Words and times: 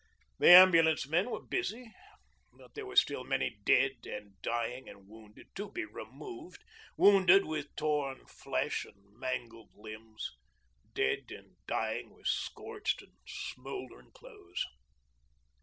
The 0.39 0.49
Ambulance 0.49 1.07
men 1.07 1.29
were 1.29 1.43
busy, 1.43 1.93
but 2.51 2.73
there 2.73 2.87
were 2.87 2.95
still 2.95 3.23
many 3.23 3.59
dead 3.63 3.97
and 4.05 4.33
dying 4.41 4.89
and 4.89 5.07
wounded 5.07 5.49
to 5.57 5.71
be 5.71 5.85
removed, 5.85 6.63
wounded 6.97 7.45
with 7.45 7.75
torn 7.75 8.25
flesh 8.25 8.83
and 8.83 9.13
mangled 9.19 9.75
limbs, 9.75 10.31
dead 10.95 11.25
and 11.29 11.57
dying 11.67 12.15
with 12.15 12.25
scorched 12.25 13.03
and 13.03 13.13
smouldering 13.27 14.09
clothes. 14.11 14.65